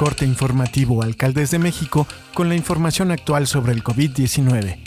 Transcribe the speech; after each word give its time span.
corte 0.00 0.24
informativo 0.24 1.02
Alcaldes 1.02 1.50
de 1.50 1.58
México 1.58 2.06
con 2.32 2.48
la 2.48 2.54
información 2.54 3.10
actual 3.10 3.46
sobre 3.46 3.74
el 3.74 3.84
COVID-19. 3.84 4.78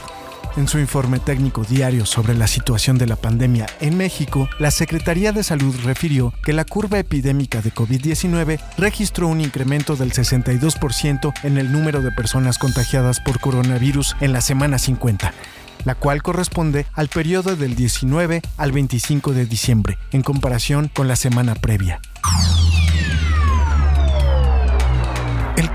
En 0.57 0.67
su 0.67 0.79
informe 0.79 1.19
técnico 1.19 1.63
diario 1.63 2.07
sobre 2.07 2.33
la 2.33 2.47
situación 2.47 2.97
de 2.97 3.05
la 3.05 3.15
pandemia 3.15 3.67
en 3.79 3.95
México, 3.95 4.49
la 4.57 4.71
Secretaría 4.71 5.31
de 5.31 5.43
Salud 5.43 5.75
refirió 5.83 6.33
que 6.43 6.51
la 6.51 6.65
curva 6.65 6.97
epidémica 6.97 7.61
de 7.61 7.71
COVID-19 7.71 8.59
registró 8.75 9.27
un 9.27 9.39
incremento 9.39 9.95
del 9.95 10.13
62% 10.13 11.31
en 11.43 11.59
el 11.59 11.71
número 11.71 12.01
de 12.01 12.11
personas 12.11 12.57
contagiadas 12.57 13.19
por 13.19 13.39
coronavirus 13.39 14.15
en 14.19 14.33
la 14.33 14.41
semana 14.41 14.79
50 14.79 15.31
la 15.85 15.95
cual 15.95 16.21
corresponde 16.21 16.85
al 16.93 17.07
periodo 17.07 17.55
del 17.55 17.75
19 17.75 18.41
al 18.57 18.71
25 18.73 19.31
de 19.31 19.45
diciembre, 19.45 19.97
en 20.11 20.21
comparación 20.21 20.89
con 20.93 21.07
la 21.07 21.15
semana 21.15 21.55
previa. 21.55 22.01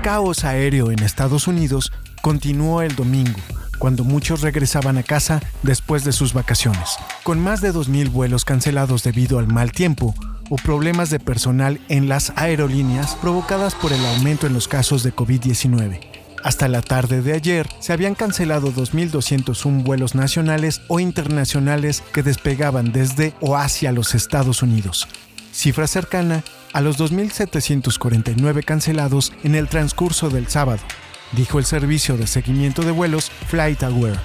Caos 0.03 0.43
aéreo 0.43 0.91
en 0.91 0.99
Estados 0.99 1.47
Unidos 1.47 1.93
continuó 2.21 2.81
el 2.81 2.93
domingo, 2.93 3.39
cuando 3.79 4.03
muchos 4.03 4.41
regresaban 4.41 4.97
a 4.97 5.03
casa 5.03 5.41
después 5.63 6.03
de 6.03 6.11
sus 6.11 6.33
vacaciones, 6.33 6.97
con 7.23 7.39
más 7.39 7.61
de 7.61 7.71
2.000 7.71 8.11
vuelos 8.11 8.43
cancelados 8.43 9.03
debido 9.03 9.39
al 9.39 9.47
mal 9.47 9.71
tiempo 9.71 10.13
o 10.49 10.57
problemas 10.57 11.09
de 11.09 11.21
personal 11.21 11.79
en 11.87 12.09
las 12.09 12.33
aerolíneas 12.35 13.15
provocadas 13.15 13.75
por 13.75 13.93
el 13.93 14.05
aumento 14.05 14.45
en 14.45 14.53
los 14.53 14.67
casos 14.67 15.03
de 15.03 15.15
COVID-19. 15.15 16.01
Hasta 16.43 16.67
la 16.67 16.81
tarde 16.81 17.21
de 17.21 17.31
ayer 17.31 17.69
se 17.79 17.93
habían 17.93 18.15
cancelado 18.15 18.73
2.201 18.73 19.83
vuelos 19.83 20.15
nacionales 20.15 20.81
o 20.89 20.99
internacionales 20.99 22.03
que 22.13 22.23
despegaban 22.23 22.91
desde 22.91 23.33
o 23.39 23.55
hacia 23.55 23.93
los 23.93 24.15
Estados 24.15 24.63
Unidos, 24.63 25.07
cifra 25.53 25.87
cercana 25.87 26.43
a 26.73 26.81
los 26.81 26.99
2.749 26.99 28.65
cancelados 28.65 29.31
en 29.43 29.55
el 29.55 29.69
transcurso 29.69 30.29
del 30.29 30.47
sábado, 30.47 30.81
dijo 31.31 31.59
el 31.59 31.65
servicio 31.65 32.17
de 32.17 32.27
seguimiento 32.27 32.81
de 32.81 32.91
vuelos 32.91 33.31
FlightAware. 33.47 34.19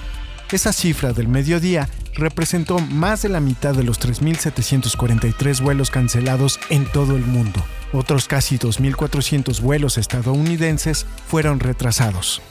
Esa 0.51 0.73
cifra 0.73 1.13
del 1.13 1.27
mediodía 1.27 1.87
representó 2.15 2.79
más 2.79 3.21
de 3.21 3.29
la 3.29 3.39
mitad 3.39 3.75
de 3.75 3.83
los 3.83 3.99
3.743 3.99 5.61
vuelos 5.61 5.91
cancelados 5.91 6.59
en 6.69 6.85
todo 6.85 7.15
el 7.15 7.23
mundo. 7.23 7.63
Otros 7.93 8.27
casi 8.27 8.57
2.400 8.57 9.61
vuelos 9.61 9.97
estadounidenses 9.97 11.05
fueron 11.27 11.59
retrasados. 11.59 12.41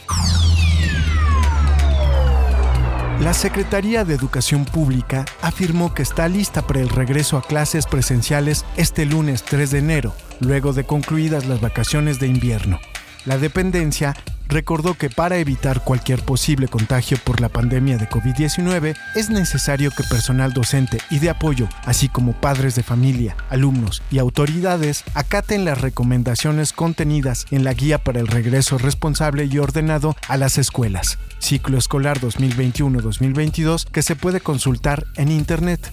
La 3.20 3.34
Secretaría 3.34 4.04
de 4.04 4.14
Educación 4.14 4.64
Pública 4.64 5.24
afirmó 5.42 5.92
que 5.92 6.02
está 6.02 6.28
lista 6.28 6.62
para 6.62 6.80
el 6.80 6.88
regreso 6.88 7.36
a 7.36 7.42
clases 7.42 7.86
presenciales 7.86 8.64
este 8.76 9.06
lunes 9.06 9.42
3 9.42 9.72
de 9.72 9.78
enero, 9.80 10.14
luego 10.38 10.72
de 10.72 10.84
concluidas 10.84 11.46
las 11.46 11.60
vacaciones 11.60 12.20
de 12.20 12.28
invierno. 12.28 12.78
La 13.24 13.36
dependencia 13.36 14.14
recordó 14.48 14.94
que 14.94 15.10
para 15.10 15.36
evitar 15.38 15.84
cualquier 15.84 16.22
posible 16.22 16.68
contagio 16.68 17.18
por 17.22 17.40
la 17.40 17.48
pandemia 17.48 17.98
de 17.98 18.08
COVID-19 18.08 18.96
es 19.14 19.30
necesario 19.30 19.90
que 19.90 20.02
personal 20.04 20.52
docente 20.52 20.98
y 21.10 21.18
de 21.18 21.30
apoyo, 21.30 21.68
así 21.84 22.08
como 22.08 22.32
padres 22.32 22.74
de 22.74 22.82
familia, 22.82 23.36
alumnos 23.50 24.02
y 24.10 24.18
autoridades, 24.18 25.04
acaten 25.14 25.64
las 25.64 25.80
recomendaciones 25.80 26.72
contenidas 26.72 27.46
en 27.50 27.64
la 27.64 27.74
guía 27.74 27.98
para 27.98 28.20
el 28.20 28.26
regreso 28.26 28.78
responsable 28.78 29.44
y 29.44 29.58
ordenado 29.58 30.16
a 30.28 30.36
las 30.36 30.58
escuelas, 30.58 31.18
ciclo 31.38 31.78
escolar 31.78 32.18
2021-2022 32.20 33.84
que 33.84 34.02
se 34.02 34.16
puede 34.16 34.40
consultar 34.40 35.04
en 35.16 35.30
Internet. 35.30 35.92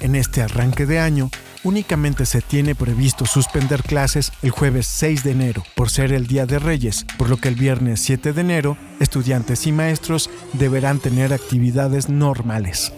En 0.00 0.14
este 0.14 0.40
arranque 0.40 0.86
de 0.86 0.98
año, 0.98 1.30
únicamente 1.64 2.26
se 2.26 2.40
tiene 2.40 2.74
previsto 2.74 3.26
suspender 3.26 3.82
clases 3.82 4.32
el 4.42 4.50
jueves 4.50 4.86
6 4.86 5.24
de 5.24 5.32
enero 5.32 5.64
por 5.74 5.90
ser 5.90 6.12
el 6.12 6.26
Día 6.26 6.46
de 6.46 6.58
Reyes, 6.58 7.06
por 7.18 7.28
lo 7.28 7.36
que 7.36 7.48
el 7.48 7.54
viernes 7.54 8.00
7 8.00 8.32
de 8.32 8.40
enero 8.40 8.76
estudiantes 9.00 9.66
y 9.66 9.72
maestros 9.72 10.30
deberán 10.52 10.98
tener 10.98 11.32
actividades 11.32 12.08
normales. 12.08 12.92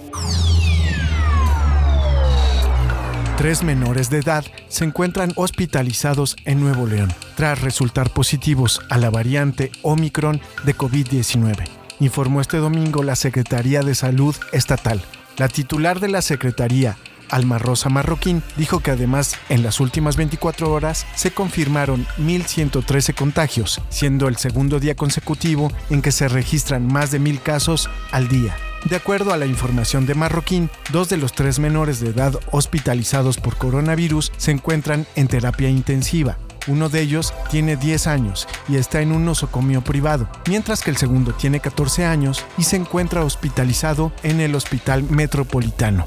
Tres 3.43 3.65
menores 3.65 4.09
de 4.09 4.19
edad 4.19 4.45
se 4.69 4.85
encuentran 4.85 5.33
hospitalizados 5.35 6.37
en 6.45 6.61
Nuevo 6.61 6.87
León 6.87 7.13
tras 7.35 7.61
resultar 7.61 8.11
positivos 8.11 8.81
a 8.89 8.99
la 8.99 9.11
variante 9.11 9.73
Omicron 9.83 10.41
de 10.65 10.77
COVID-19, 10.77 11.65
informó 11.99 12.41
este 12.41 12.59
domingo 12.59 13.03
la 13.03 13.17
Secretaría 13.17 13.83
de 13.83 13.97
Salud 13.97 14.37
Estatal. 14.53 15.03
La 15.39 15.49
titular 15.49 15.99
de 15.99 16.09
la 16.09 16.23
Secretaría, 16.23 16.99
Alma 17.33 17.59
Rosa 17.59 17.89
Marroquín 17.89 18.43
dijo 18.57 18.81
que 18.81 18.93
además 18.93 19.37
en 19.49 19.63
las 19.63 19.81
últimas 19.81 20.17
24 20.17 20.71
horas 20.71 21.07
se 21.17 21.33
confirmaron 21.33 22.07
1.113 22.19 23.15
contagios, 23.15 23.81
siendo 23.89 24.29
el 24.29 24.37
segundo 24.37 24.79
día 24.79 24.95
consecutivo 24.95 25.73
en 25.91 26.03
que 26.03 26.13
se 26.13 26.29
registran 26.29 26.87
más 26.87 27.11
de 27.11 27.21
1.000 27.21 27.41
casos 27.41 27.91
al 28.13 28.29
día. 28.29 28.55
De 28.85 28.97
acuerdo 28.97 29.33
a 29.33 29.37
la 29.37 29.47
información 29.47 30.07
de 30.07 30.15
Marroquín, 30.15 30.69
dos 30.91 31.09
de 31.09 31.17
los 31.17 31.33
tres 31.33 31.59
menores 31.59 32.01
de 32.01 32.11
edad 32.11 32.39
hospitalizados 32.51 33.39
por 33.39 33.57
coronavirus 33.57 34.33
se 34.37 34.51
encuentran 34.51 35.07
en 35.15 35.29
terapia 35.29 35.71
intensiva. 35.71 36.37
Uno 36.67 36.89
de 36.89 37.01
ellos 37.01 37.33
tiene 37.51 37.77
10 37.77 38.07
años 38.09 38.47
y 38.69 38.77
está 38.77 39.01
en 39.01 39.13
un 39.13 39.25
nosocomio 39.25 39.83
privado, 39.83 40.29
mientras 40.49 40.83
que 40.83 40.91
el 40.91 40.97
segundo 40.97 41.33
tiene 41.33 41.61
14 41.61 42.05
años 42.05 42.45
y 42.59 42.65
se 42.65 42.77
encuentra 42.77 43.25
hospitalizado 43.25 44.13
en 44.23 44.41
el 44.41 44.55
Hospital 44.55 45.05
Metropolitano 45.05 46.07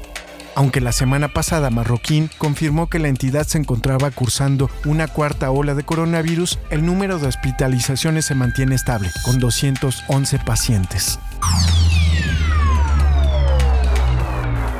aunque 0.56 0.80
la 0.80 0.90
semana 0.90 1.28
pasada 1.28 1.68
Marroquín 1.68 2.30
confirmó 2.38 2.88
que 2.88 2.98
la 2.98 3.08
entidad 3.08 3.46
se 3.46 3.58
encontraba 3.58 4.10
cursando 4.10 4.70
una 4.86 5.06
cuarta 5.06 5.50
ola 5.50 5.74
de 5.74 5.84
coronavirus, 5.84 6.58
el 6.70 6.84
número 6.84 7.18
de 7.18 7.26
hospitalizaciones 7.26 8.24
se 8.24 8.34
mantiene 8.34 8.74
estable, 8.74 9.10
con 9.22 9.38
211 9.38 10.38
pacientes. 10.40 11.20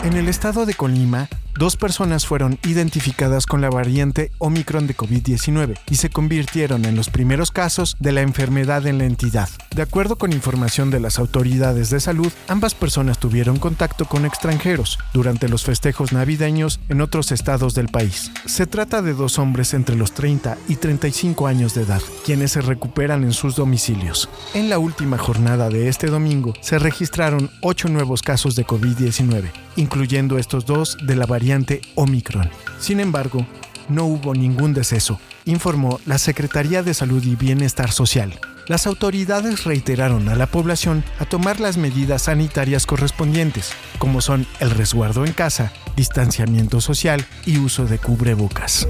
En 0.03 0.15
el 0.15 0.29
estado 0.29 0.65
de 0.65 0.73
Colima, 0.73 1.29
Dos 1.59 1.79
personas 1.79 2.27
fueron 2.27 2.59
identificadas 2.67 3.47
con 3.47 3.63
la 3.63 3.71
variante 3.71 4.31
Omicron 4.37 4.87
de 4.87 4.95
COVID-19 4.95 5.79
y 5.89 5.95
se 5.95 6.11
convirtieron 6.11 6.85
en 6.85 6.97
los 6.97 7.09
primeros 7.09 7.51
casos 7.51 7.97
de 7.99 8.13
la 8.13 8.21
enfermedad 8.21 8.87
en 8.87 8.99
la 8.99 9.05
entidad. 9.05 9.49
De 9.75 9.81
acuerdo 9.81 10.17
con 10.17 10.35
información 10.35 10.91
de 10.91 11.01
las 11.01 11.19
autoridades 11.19 11.89
de 11.89 12.01
salud, 12.01 12.31
ambas 12.49 12.75
personas 12.75 13.19
tuvieron 13.19 13.59
contacto 13.59 14.05
con 14.05 14.27
extranjeros 14.27 14.99
durante 15.15 15.49
los 15.49 15.65
festejos 15.65 16.13
navideños 16.13 16.79
en 16.91 17.01
otros 17.01 17.33
estados 17.33 17.75
del 17.75 17.89
país. 17.89 18.31
Se 18.45 18.67
trata 18.67 19.01
de 19.01 19.15
dos 19.15 19.39
hombres 19.39 19.73
entre 19.73 19.97
los 19.97 20.13
30 20.13 20.59
y 20.69 20.77
35 20.77 21.47
años 21.47 21.73
de 21.75 21.85
edad, 21.85 22.03
quienes 22.27 22.53
se 22.53 22.61
recuperan 22.61 23.25
en 23.25 23.33
sus 23.33 23.57
domicilios. 23.57 24.29
En 24.53 24.69
la 24.69 24.79
última 24.79 25.17
jornada 25.17 25.71
de 25.71 25.89
este 25.89 26.09
domingo 26.09 26.53
se 26.61 26.79
registraron 26.79 27.51
ocho 27.63 27.89
nuevos 27.89 28.21
casos 28.21 28.57
de 28.57 28.67
COVID-19, 28.67 29.51
incluyendo 29.77 30.39
estos 30.39 30.67
dos 30.67 30.97
de 31.03 31.17
la 31.17 31.27
variante 31.27 31.81
Omicron. 31.95 32.51
Sin 32.79 33.01
embargo, 33.01 33.47
no 33.89 34.05
hubo 34.05 34.35
ningún 34.35 34.75
deceso, 34.75 35.21
informó 35.45 36.01
la 36.07 36.19
Secretaría 36.19 36.83
de 36.83 36.95
Salud 36.95 37.23
y 37.25 37.37
Bienestar 37.37 37.93
Social. 37.93 38.39
Las 38.69 38.87
autoridades 38.89 39.65
reiteraron 39.65 40.29
a 40.29 40.35
la 40.35 40.47
población 40.47 41.05
a 41.21 41.25
tomar 41.25 41.61
las 41.61 41.77
medidas 41.77 42.23
sanitarias 42.23 42.85
correspondientes, 42.85 43.73
como 43.99 44.21
son 44.21 44.45
el 44.59 44.71
resguardo 44.71 45.25
en 45.25 45.33
casa, 45.33 45.73
distanciamiento 45.97 46.81
social 46.81 47.25
y 47.45 47.59
uso 47.59 47.87
de 47.87 47.99
cubrebocas. 47.99 48.89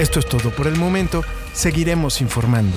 Esto 0.00 0.18
es 0.18 0.26
todo 0.26 0.50
por 0.50 0.66
el 0.66 0.76
momento, 0.76 1.22
seguiremos 1.52 2.20
informando. 2.20 2.76